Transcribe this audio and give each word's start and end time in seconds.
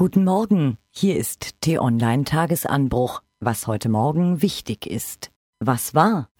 Guten 0.00 0.24
Morgen, 0.24 0.78
hier 0.88 1.18
ist 1.18 1.60
T-Online 1.60 2.24
Tagesanbruch, 2.24 3.20
was 3.38 3.66
heute 3.66 3.90
Morgen 3.90 4.40
wichtig 4.40 4.86
ist. 4.86 5.30
Was 5.58 5.94
war? 5.94 6.30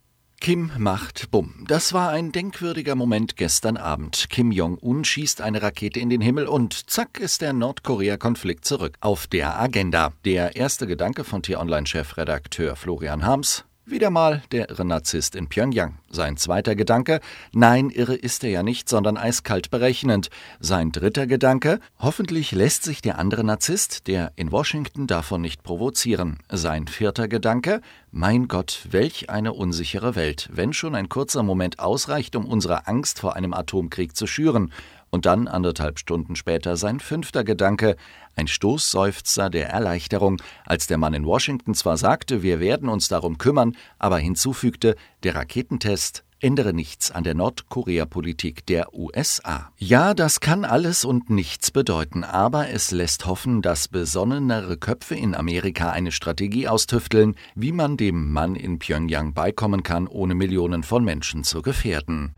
Kim 0.40 0.70
macht 0.78 1.30
Bumm. 1.30 1.66
Das 1.68 1.92
war 1.92 2.08
ein 2.08 2.32
denkwürdiger 2.32 2.94
Moment 2.94 3.36
gestern 3.36 3.76
Abend. 3.76 4.30
Kim 4.30 4.50
Jong-un 4.50 5.04
schießt 5.04 5.42
eine 5.42 5.60
Rakete 5.60 6.00
in 6.00 6.08
den 6.08 6.22
Himmel 6.22 6.46
und 6.46 6.88
zack 6.88 7.20
ist 7.20 7.42
der 7.42 7.52
Nordkorea-Konflikt 7.52 8.64
zurück 8.64 8.96
auf 9.02 9.26
der 9.26 9.60
Agenda. 9.60 10.14
Der 10.24 10.56
erste 10.56 10.86
Gedanke 10.86 11.22
von 11.22 11.42
T-Online-Chefredakteur 11.42 12.76
Florian 12.76 13.26
Harms. 13.26 13.66
Wieder 13.86 14.10
mal 14.10 14.42
der 14.52 14.68
irre 14.68 14.84
Narzisst 14.84 15.34
in 15.34 15.48
Pyongyang. 15.48 15.98
Sein 16.10 16.36
zweiter 16.36 16.76
Gedanke, 16.76 17.20
nein, 17.52 17.88
irre 17.88 18.14
ist 18.14 18.44
er 18.44 18.50
ja 18.50 18.62
nicht, 18.62 18.88
sondern 18.88 19.16
eiskalt 19.16 19.70
berechnend. 19.70 20.28
Sein 20.60 20.92
dritter 20.92 21.26
Gedanke, 21.26 21.80
hoffentlich 21.98 22.52
lässt 22.52 22.84
sich 22.84 23.00
der 23.00 23.18
andere 23.18 23.42
Narzisst, 23.42 24.06
der 24.06 24.32
in 24.36 24.52
Washington, 24.52 25.06
davon 25.06 25.40
nicht 25.40 25.62
provozieren. 25.62 26.38
Sein 26.50 26.88
vierter 26.88 27.26
Gedanke, 27.26 27.80
mein 28.12 28.48
Gott, 28.48 28.86
welch 28.90 29.30
eine 29.30 29.54
unsichere 29.54 30.14
Welt, 30.14 30.50
wenn 30.52 30.72
schon 30.72 30.94
ein 30.94 31.08
kurzer 31.08 31.42
Moment 31.42 31.78
ausreicht, 31.78 32.36
um 32.36 32.44
unsere 32.44 32.86
Angst 32.86 33.18
vor 33.18 33.34
einem 33.34 33.54
Atomkrieg 33.54 34.14
zu 34.14 34.26
schüren. 34.26 34.72
Und 35.10 35.26
dann 35.26 35.48
anderthalb 35.48 35.98
Stunden 35.98 36.36
später 36.36 36.76
sein 36.76 37.00
fünfter 37.00 37.42
Gedanke, 37.42 37.96
ein 38.36 38.46
Stoßseufzer 38.46 39.50
der 39.50 39.68
Erleichterung, 39.68 40.40
als 40.64 40.86
der 40.86 40.98
Mann 40.98 41.14
in 41.14 41.26
Washington 41.26 41.74
zwar 41.74 41.96
sagte, 41.96 42.42
wir 42.42 42.60
werden 42.60 42.88
uns 42.88 43.08
darum 43.08 43.36
kümmern, 43.36 43.76
aber 43.98 44.18
hinzufügte, 44.18 44.94
der 45.24 45.34
Raketentest 45.34 46.24
ändere 46.40 46.72
nichts 46.72 47.10
an 47.10 47.24
der 47.24 47.34
Nordkorea-Politik 47.34 48.64
der 48.66 48.94
USA. 48.94 49.70
Ja, 49.76 50.14
das 50.14 50.40
kann 50.40 50.64
alles 50.64 51.04
und 51.04 51.30
nichts 51.30 51.70
bedeuten, 51.70 52.24
aber 52.24 52.70
es 52.70 52.90
lässt 52.90 53.26
hoffen, 53.26 53.62
dass 53.62 53.88
besonnenere 53.88 54.76
Köpfe 54.76 55.14
in 55.14 55.34
Amerika 55.34 55.90
eine 55.90 56.12
Strategie 56.12 56.66
austüfteln, 56.66 57.36
wie 57.54 57.72
man 57.72 57.96
dem 57.96 58.32
Mann 58.32 58.56
in 58.56 58.78
Pyongyang 58.78 59.34
beikommen 59.34 59.82
kann, 59.82 60.06
ohne 60.06 60.34
Millionen 60.34 60.82
von 60.82 61.04
Menschen 61.04 61.44
zu 61.44 61.62
gefährden. 61.62 62.34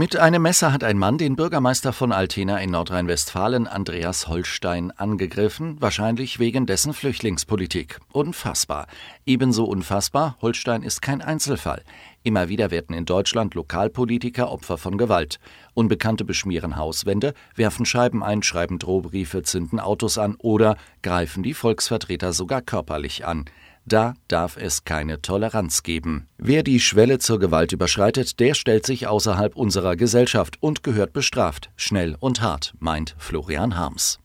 Mit 0.00 0.16
einem 0.16 0.40
Messer 0.40 0.72
hat 0.72 0.82
ein 0.82 0.96
Mann 0.96 1.18
den 1.18 1.36
Bürgermeister 1.36 1.92
von 1.92 2.10
Altena 2.10 2.56
in 2.56 2.70
Nordrhein-Westfalen, 2.70 3.66
Andreas 3.66 4.28
Holstein, 4.28 4.92
angegriffen, 4.92 5.76
wahrscheinlich 5.78 6.38
wegen 6.38 6.64
dessen 6.64 6.94
Flüchtlingspolitik. 6.94 7.98
Unfassbar. 8.10 8.86
Ebenso 9.26 9.64
unfassbar, 9.64 10.38
Holstein 10.40 10.82
ist 10.82 11.02
kein 11.02 11.20
Einzelfall. 11.20 11.82
Immer 12.22 12.48
wieder 12.48 12.70
werden 12.70 12.96
in 12.96 13.04
Deutschland 13.04 13.54
Lokalpolitiker 13.54 14.50
Opfer 14.50 14.78
von 14.78 14.96
Gewalt. 14.96 15.38
Unbekannte 15.74 16.24
beschmieren 16.24 16.76
Hauswände, 16.76 17.34
werfen 17.54 17.84
Scheiben 17.84 18.22
ein, 18.22 18.42
schreiben 18.42 18.78
Drohbriefe, 18.78 19.42
zünden 19.42 19.80
Autos 19.80 20.16
an 20.16 20.34
oder 20.36 20.78
greifen 21.02 21.42
die 21.42 21.52
Volksvertreter 21.52 22.32
sogar 22.32 22.62
körperlich 22.62 23.26
an. 23.26 23.44
Da 23.86 24.14
darf 24.28 24.56
es 24.56 24.84
keine 24.84 25.20
Toleranz 25.22 25.82
geben. 25.82 26.28
Wer 26.38 26.62
die 26.62 26.80
Schwelle 26.80 27.18
zur 27.18 27.38
Gewalt 27.38 27.72
überschreitet, 27.72 28.38
der 28.38 28.54
stellt 28.54 28.86
sich 28.86 29.06
außerhalb 29.06 29.56
unserer 29.56 29.96
Gesellschaft 29.96 30.58
und 30.60 30.82
gehört 30.82 31.12
bestraft, 31.12 31.70
schnell 31.76 32.16
und 32.20 32.40
hart, 32.40 32.74
meint 32.78 33.16
Florian 33.18 33.76
Harms. 33.76 34.20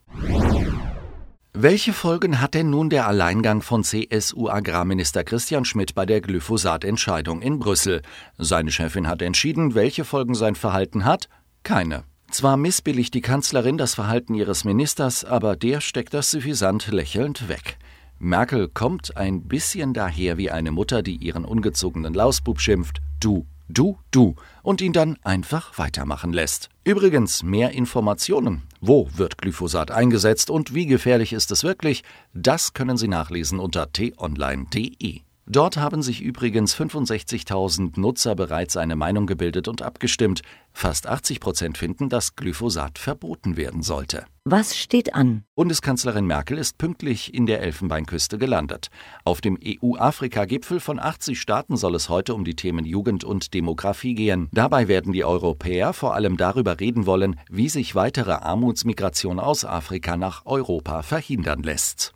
Welche 1.58 1.94
Folgen 1.94 2.42
hat 2.42 2.52
denn 2.52 2.68
nun 2.68 2.90
der 2.90 3.06
Alleingang 3.06 3.62
von 3.62 3.82
CSU-Agrarminister 3.82 5.24
Christian 5.24 5.64
Schmidt 5.64 5.94
bei 5.94 6.04
der 6.04 6.20
Glyphosat-Entscheidung 6.20 7.40
in 7.40 7.58
Brüssel? 7.58 8.02
Seine 8.36 8.70
Chefin 8.70 9.08
hat 9.08 9.22
entschieden, 9.22 9.74
welche 9.74 10.04
Folgen 10.04 10.34
sein 10.34 10.54
Verhalten 10.54 11.06
hat? 11.06 11.30
Keine. 11.62 12.04
Zwar 12.30 12.58
missbilligt 12.58 13.14
die 13.14 13.22
Kanzlerin 13.22 13.78
das 13.78 13.94
Verhalten 13.94 14.34
ihres 14.34 14.64
Ministers, 14.64 15.24
aber 15.24 15.56
der 15.56 15.80
steckt 15.80 16.12
das 16.12 16.30
suffisant 16.30 16.88
lächelnd 16.88 17.48
weg. 17.48 17.78
Merkel 18.18 18.68
kommt 18.68 19.16
ein 19.16 19.42
bisschen 19.42 19.92
daher 19.92 20.38
wie 20.38 20.50
eine 20.50 20.70
Mutter, 20.70 21.02
die 21.02 21.16
ihren 21.16 21.44
ungezogenen 21.44 22.14
Lausbub 22.14 22.60
schimpft, 22.60 23.00
du, 23.20 23.46
du, 23.68 23.98
du, 24.10 24.36
und 24.62 24.80
ihn 24.80 24.94
dann 24.94 25.18
einfach 25.22 25.78
weitermachen 25.78 26.32
lässt. 26.32 26.70
Übrigens, 26.84 27.42
mehr 27.42 27.72
Informationen. 27.72 28.62
Wo 28.80 29.08
wird 29.14 29.38
Glyphosat 29.38 29.90
eingesetzt 29.90 30.48
und 30.48 30.74
wie 30.74 30.86
gefährlich 30.86 31.32
ist 31.32 31.50
es 31.50 31.62
wirklich? 31.62 32.04
Das 32.32 32.72
können 32.72 32.96
Sie 32.96 33.08
nachlesen 33.08 33.58
unter 33.58 33.92
t-online.de. 33.92 35.25
Dort 35.48 35.76
haben 35.76 36.02
sich 36.02 36.22
übrigens 36.22 36.74
65.000 36.74 38.00
Nutzer 38.00 38.34
bereits 38.34 38.76
eine 38.76 38.96
Meinung 38.96 39.26
gebildet 39.26 39.68
und 39.68 39.80
abgestimmt. 39.80 40.42
Fast 40.72 41.06
80 41.06 41.38
Prozent 41.38 41.78
finden, 41.78 42.08
dass 42.08 42.34
Glyphosat 42.34 42.98
verboten 42.98 43.56
werden 43.56 43.82
sollte. 43.82 44.24
Was 44.44 44.76
steht 44.76 45.14
an? 45.14 45.44
Bundeskanzlerin 45.54 46.26
Merkel 46.26 46.58
ist 46.58 46.78
pünktlich 46.78 47.32
in 47.32 47.46
der 47.46 47.62
Elfenbeinküste 47.62 48.38
gelandet. 48.38 48.88
Auf 49.24 49.40
dem 49.40 49.56
EU-Afrika-Gipfel 49.64 50.80
von 50.80 50.98
80 50.98 51.40
Staaten 51.40 51.76
soll 51.76 51.94
es 51.94 52.08
heute 52.08 52.34
um 52.34 52.44
die 52.44 52.56
Themen 52.56 52.84
Jugend 52.84 53.22
und 53.22 53.54
Demografie 53.54 54.14
gehen. 54.14 54.48
Dabei 54.52 54.88
werden 54.88 55.12
die 55.12 55.24
Europäer 55.24 55.92
vor 55.92 56.14
allem 56.14 56.36
darüber 56.36 56.80
reden 56.80 57.06
wollen, 57.06 57.38
wie 57.48 57.68
sich 57.68 57.94
weitere 57.94 58.32
Armutsmigration 58.32 59.38
aus 59.38 59.64
Afrika 59.64 60.16
nach 60.16 60.44
Europa 60.44 61.02
verhindern 61.02 61.62
lässt. 61.62 62.14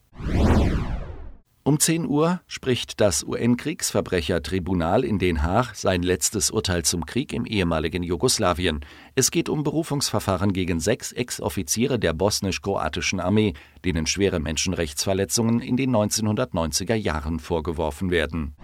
Um 1.70 1.78
10 1.78 2.08
Uhr 2.08 2.40
spricht 2.48 3.00
das 3.00 3.22
UN-Kriegsverbrechertribunal 3.22 5.04
in 5.04 5.20
Den 5.20 5.44
Haag 5.44 5.76
sein 5.76 6.02
letztes 6.02 6.50
Urteil 6.50 6.84
zum 6.84 7.06
Krieg 7.06 7.32
im 7.32 7.46
ehemaligen 7.46 8.02
Jugoslawien. 8.02 8.80
Es 9.14 9.30
geht 9.30 9.48
um 9.48 9.62
Berufungsverfahren 9.62 10.52
gegen 10.52 10.80
sechs 10.80 11.12
Ex-Offiziere 11.12 12.00
der 12.00 12.12
bosnisch-kroatischen 12.12 13.20
Armee, 13.20 13.52
denen 13.84 14.08
schwere 14.08 14.40
Menschenrechtsverletzungen 14.40 15.60
in 15.60 15.76
den 15.76 15.94
1990er 15.94 16.96
Jahren 16.96 17.38
vorgeworfen 17.38 18.10
werden. 18.10 18.56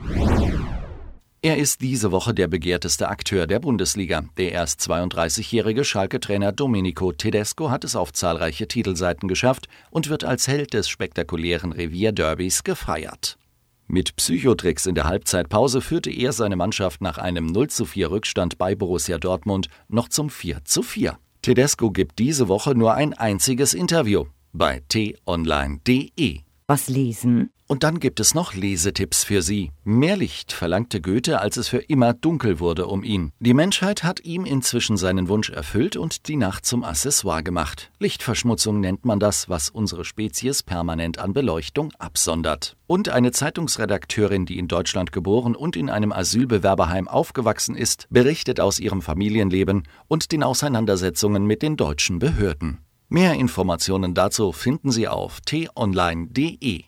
Er 1.46 1.58
ist 1.58 1.80
diese 1.80 2.10
Woche 2.10 2.34
der 2.34 2.48
begehrteste 2.48 3.08
Akteur 3.08 3.46
der 3.46 3.60
Bundesliga. 3.60 4.24
Der 4.36 4.50
erst 4.50 4.80
32-jährige 4.80 5.84
Schalke-Trainer 5.84 6.50
Domenico 6.50 7.12
Tedesco 7.12 7.70
hat 7.70 7.84
es 7.84 7.94
auf 7.94 8.12
zahlreiche 8.12 8.66
Titelseiten 8.66 9.28
geschafft 9.28 9.68
und 9.90 10.08
wird 10.08 10.24
als 10.24 10.48
Held 10.48 10.74
des 10.74 10.88
spektakulären 10.88 11.70
Revierderbys 11.70 12.64
gefeiert. 12.64 13.38
Mit 13.86 14.16
Psychotricks 14.16 14.86
in 14.86 14.96
der 14.96 15.04
Halbzeitpause 15.04 15.82
führte 15.82 16.10
er 16.10 16.32
seine 16.32 16.56
Mannschaft 16.56 17.00
nach 17.00 17.16
einem 17.16 17.46
0 17.46 17.70
zu 17.70 17.84
4 17.84 18.10
Rückstand 18.10 18.58
bei 18.58 18.74
Borussia 18.74 19.18
Dortmund 19.18 19.68
noch 19.86 20.08
zum 20.08 20.30
4 20.30 20.64
zu 20.64 20.82
4. 20.82 21.16
Tedesco 21.42 21.92
gibt 21.92 22.18
diese 22.18 22.48
Woche 22.48 22.74
nur 22.74 22.94
ein 22.94 23.14
einziges 23.14 23.72
Interview 23.72 24.24
bei 24.52 24.82
t-online.de. 24.88 26.45
Was 26.68 26.88
lesen? 26.88 27.50
Und 27.68 27.84
dann 27.84 28.00
gibt 28.00 28.18
es 28.18 28.34
noch 28.34 28.52
Lesetipps 28.52 29.22
für 29.22 29.40
Sie. 29.40 29.70
Mehr 29.84 30.16
Licht 30.16 30.50
verlangte 30.50 31.00
Goethe, 31.00 31.40
als 31.40 31.56
es 31.58 31.68
für 31.68 31.78
immer 31.78 32.12
dunkel 32.12 32.58
wurde 32.58 32.88
um 32.88 33.04
ihn. 33.04 33.30
Die 33.38 33.54
Menschheit 33.54 34.02
hat 34.02 34.24
ihm 34.24 34.44
inzwischen 34.44 34.96
seinen 34.96 35.28
Wunsch 35.28 35.50
erfüllt 35.50 35.96
und 35.96 36.26
die 36.26 36.34
Nacht 36.34 36.66
zum 36.66 36.82
Accessoire 36.82 37.44
gemacht. 37.44 37.92
Lichtverschmutzung 38.00 38.80
nennt 38.80 39.04
man 39.04 39.20
das, 39.20 39.48
was 39.48 39.70
unsere 39.70 40.04
Spezies 40.04 40.64
permanent 40.64 41.18
an 41.20 41.32
Beleuchtung 41.32 41.92
absondert. 42.00 42.76
Und 42.88 43.10
eine 43.10 43.30
Zeitungsredakteurin, 43.30 44.44
die 44.44 44.58
in 44.58 44.66
Deutschland 44.66 45.12
geboren 45.12 45.54
und 45.54 45.76
in 45.76 45.88
einem 45.88 46.10
Asylbewerberheim 46.10 47.06
aufgewachsen 47.06 47.76
ist, 47.76 48.08
berichtet 48.10 48.58
aus 48.58 48.80
ihrem 48.80 49.02
Familienleben 49.02 49.84
und 50.08 50.32
den 50.32 50.42
Auseinandersetzungen 50.42 51.46
mit 51.46 51.62
den 51.62 51.76
deutschen 51.76 52.18
Behörden. 52.18 52.85
Mehr 53.08 53.34
Informationen 53.34 54.14
dazu 54.14 54.50
finden 54.50 54.90
Sie 54.90 55.06
auf 55.06 55.40
t-online.de. 55.40 56.86